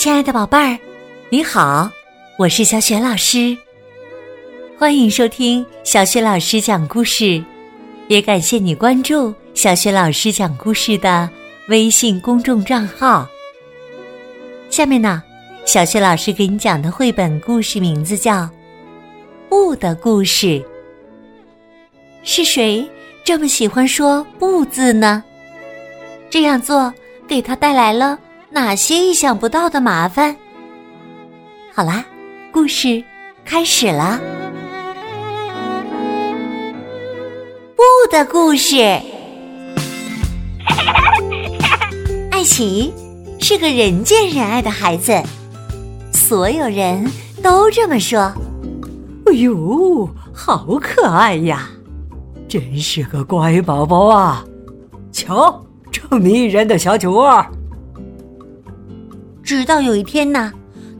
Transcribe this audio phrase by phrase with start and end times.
[0.00, 0.78] 亲爱的宝贝儿，
[1.28, 1.90] 你好，
[2.38, 3.54] 我是小雪老师，
[4.78, 7.44] 欢迎收听小雪老师讲故事，
[8.08, 11.28] 也感谢你关注小雪老师讲故事的
[11.68, 13.28] 微信公众账号。
[14.70, 15.22] 下面呢，
[15.66, 18.36] 小雪老师给你讲的绘本故事名字叫
[19.50, 20.46] 《不的故事》。
[22.22, 22.90] 是谁
[23.22, 25.22] 这么喜欢说“不”字呢？
[26.30, 26.90] 这样做
[27.28, 28.18] 给他带来了。
[28.52, 30.36] 哪些意想不到的麻烦？
[31.72, 32.04] 好啦，
[32.52, 33.04] 故事
[33.44, 34.18] 开始啦！
[37.76, 38.76] 不的故事。
[42.32, 42.92] 艾奇
[43.38, 45.22] 是个人见人爱的孩子，
[46.12, 47.08] 所有人
[47.40, 48.32] 都这么说。
[49.26, 51.70] 哎呦，好可爱呀！
[52.48, 54.44] 真是个乖宝宝啊！
[55.12, 57.46] 瞧，这迷人的小酒窝。
[59.50, 60.52] 直到有一天呢，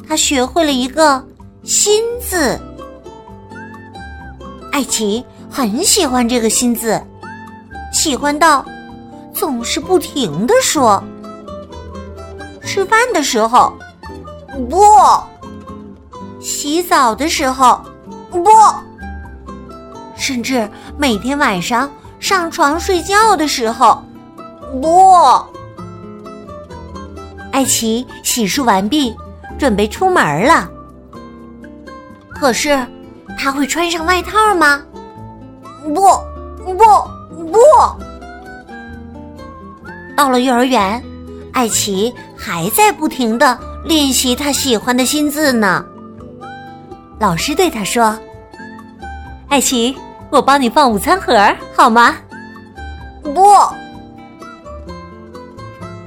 [0.09, 1.25] 他学会了一个
[1.63, 2.61] 新字。
[4.73, 7.01] 艾奇很喜欢这个新字，
[7.93, 8.67] 喜欢到
[9.33, 11.01] 总是不停的说。
[12.61, 13.73] 吃饭的时候，
[14.69, 14.81] 不；
[16.41, 17.81] 洗澡的时候，
[18.33, 18.43] 不；
[20.17, 24.03] 甚至每天晚上上床睡觉的时候，
[24.83, 25.50] 不。
[27.61, 29.15] 艾奇洗漱完毕，
[29.59, 30.67] 准备出门了。
[32.31, 32.87] 可是，
[33.39, 34.81] 他会穿上外套吗？
[35.85, 35.93] 不，
[36.65, 36.75] 不，
[37.45, 37.59] 不。
[40.17, 41.05] 到了幼儿园，
[41.53, 45.85] 艾奇还在不停的练习他喜欢的新字呢。
[47.19, 48.19] 老师对他说
[49.51, 49.95] ：“艾奇，
[50.31, 51.39] 我帮你放午餐盒，
[51.77, 52.17] 好吗？”
[53.23, 53.45] 不，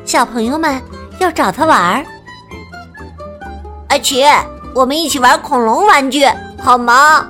[0.04, 0.82] 小朋友们。
[1.24, 2.06] 要找他玩儿，
[3.88, 4.22] 艾奇，
[4.76, 6.26] 我们一起玩恐龙玩具
[6.62, 7.26] 好吗？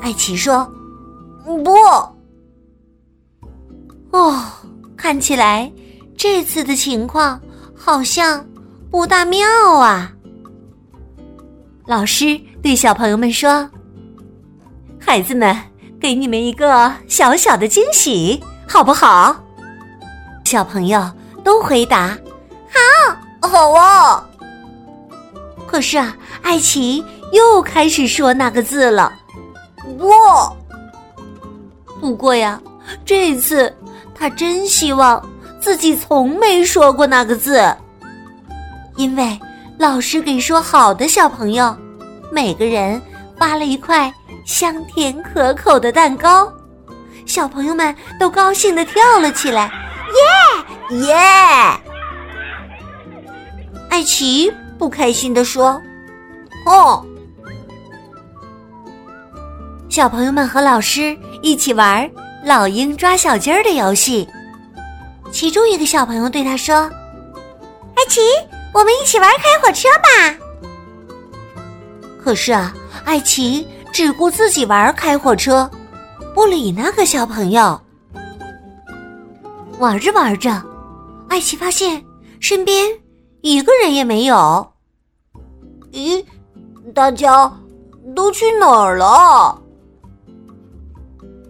[0.00, 0.64] 艾奇说
[1.64, 1.74] ：“不。”
[4.16, 4.40] 哦，
[4.96, 5.70] 看起来
[6.16, 7.40] 这次的情况
[7.76, 8.46] 好像
[8.92, 9.48] 不大妙
[9.80, 10.12] 啊！
[11.84, 13.68] 老师对小朋友们说
[15.04, 15.56] ：“孩子们，
[16.00, 19.34] 给你们一个小小的惊喜，好不好？”
[20.46, 21.10] 小朋友。
[21.44, 22.16] 都回答
[23.40, 24.24] ：“好，好哦。”
[25.66, 29.12] 可是啊，艾奇又开始说那个字了。
[29.98, 30.10] 不，
[32.00, 32.60] 不过呀，
[33.04, 33.72] 这次
[34.14, 35.24] 他真希望
[35.60, 37.62] 自己从没说过那个字，
[38.96, 39.38] 因为
[39.78, 41.74] 老师给说好的小朋友
[42.32, 43.00] 每个人
[43.38, 44.12] 发了一块
[44.44, 46.52] 香甜可口的蛋糕，
[47.26, 49.70] 小朋友们都高兴的跳了起来。
[50.90, 51.14] 耶！
[53.88, 55.80] 艾奇不开心的说
[56.66, 57.04] ：“哦。”
[59.88, 62.08] 小朋友们和老师一起玩
[62.44, 64.28] 老鹰抓小鸡儿的游戏。
[65.32, 66.90] 其中一个小朋友对他说
[67.94, 68.20] ：“艾奇，
[68.72, 70.36] 我们一起玩开火车吧。”
[72.22, 72.74] 可是啊，
[73.04, 75.70] 艾奇只顾自己玩开火车，
[76.34, 77.80] 不理那个小朋友。
[79.78, 80.62] 玩着玩着，
[81.30, 82.04] 艾奇发现
[82.40, 82.88] 身边
[83.40, 84.72] 一个人也没有。
[85.92, 86.24] 咦，
[86.92, 87.50] 大家
[88.16, 89.62] 都去哪儿了？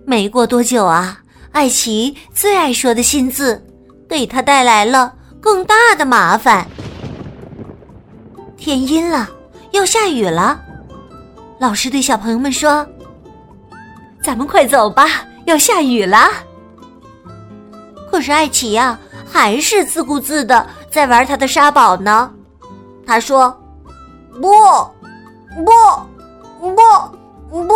[0.04, 3.66] 没过多久啊，艾奇最爱说的新字
[4.06, 6.68] 给他带来了更大的麻烦。
[8.58, 9.30] 天阴了，
[9.70, 10.62] 要下雨了。
[11.58, 12.86] 老师对小朋友们说
[14.22, 16.28] ：“咱们快走吧，要下雨了。”
[18.12, 18.98] 可是艾奇呀，
[19.32, 22.30] 还是自顾自的在玩他的沙堡呢。
[23.06, 23.56] 他说
[24.40, 24.50] ：“不，
[25.64, 26.74] 不，
[27.48, 27.74] 不，不。”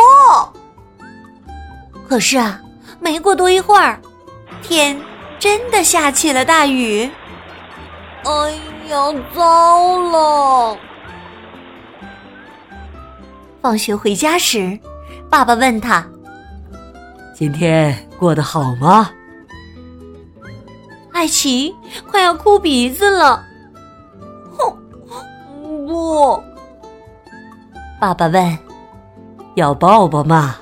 [2.08, 2.60] 可是啊，
[3.00, 3.98] 没过多一会儿，
[4.62, 5.00] 天
[5.38, 7.10] 真的下起了大雨。
[8.24, 8.50] 哎
[8.88, 8.96] 呀，
[9.34, 10.76] 糟了！
[13.62, 14.78] 放学回家时，
[15.30, 16.06] 爸爸问他
[17.34, 19.10] ：“今天过得好吗？”
[21.24, 21.74] 艾奇
[22.06, 23.42] 快要哭鼻子了。
[24.58, 26.38] 哼，不。
[27.98, 28.58] 爸爸问
[29.56, 30.56] ：“要抱抱吗？”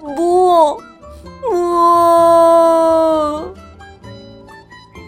[0.00, 0.80] 不，
[1.42, 1.54] 不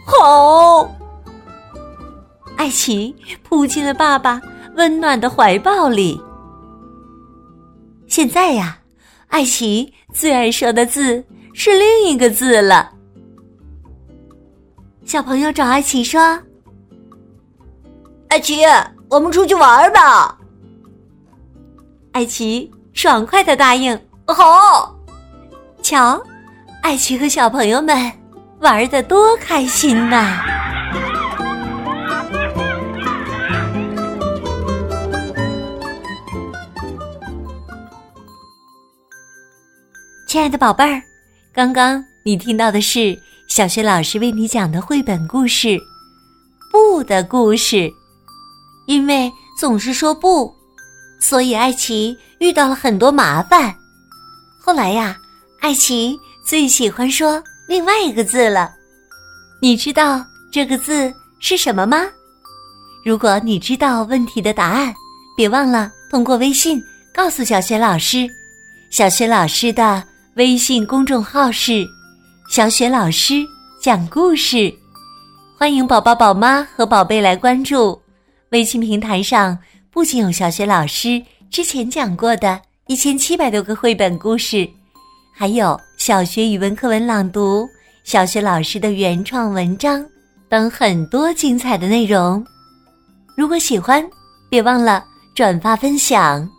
[0.05, 0.87] 好。
[2.59, 4.39] 艾奇扑进了爸爸
[4.77, 6.21] 温暖的怀抱里。
[8.07, 8.77] 现在呀，
[9.29, 11.25] 艾奇最爱说的字
[11.55, 12.93] 是另一个字了。
[15.05, 16.39] 小朋友找艾奇说
[18.29, 18.63] ：“艾奇，
[19.09, 20.39] 我们出去玩吧。
[22.13, 24.97] 艾奇爽快的答应：“好。”
[25.83, 26.23] 瞧，
[26.83, 28.13] 艾奇和小朋友们
[28.61, 30.45] 玩的多开心呐！
[40.29, 41.03] 亲爱的宝贝儿，
[41.53, 43.19] 刚刚你听到的是
[43.51, 45.67] 小学老师为你讲的绘本故事
[46.71, 47.77] 《不的故事》。
[48.87, 50.55] 因为总是说不，
[51.19, 53.75] 所以艾奇遇到了很多麻烦。
[54.61, 55.19] 后来呀，
[55.59, 56.17] 艾奇
[56.47, 58.73] 最喜欢说另外一个字了。
[59.61, 62.05] 你知道这个字是什么吗？
[63.05, 64.95] 如果你知道问题的答案，
[65.37, 66.81] 别忘了通过微信
[67.13, 68.31] 告诉小雪老师。
[68.91, 70.05] 小雪老师的。
[70.37, 71.85] 微信公众号是
[72.51, 73.47] “小雪老师
[73.81, 74.75] 讲故事”，
[75.57, 77.97] 欢迎宝宝、宝妈和宝贝来关注。
[78.51, 79.57] 微信平台上
[79.89, 84.69] 不仅有小雪老师之前讲过的一千七百多个绘本故事，
[85.33, 87.69] 还有小学语文课文朗读、
[88.03, 90.05] 小学老师的原创文章
[90.49, 92.45] 等很多精彩的内容。
[93.37, 94.05] 如果喜欢，
[94.51, 95.05] 别忘了
[95.37, 96.51] 转发分享。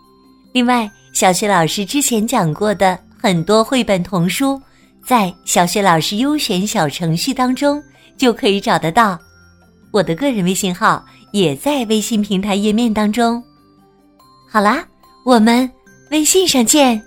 [0.53, 2.97] 另外，小学老师之前讲过的。
[3.23, 4.59] 很多绘本童书
[5.05, 7.81] 在小学老师优选小程序当中
[8.17, 9.19] 就可以找得到，
[9.91, 13.43] 我的个人微信号也在微信平台页面当中。
[14.49, 14.85] 好啦，
[15.25, 15.69] 我们
[16.11, 17.01] 微信上见。